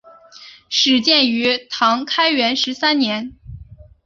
[0.67, 3.37] 始建于唐开元十三年。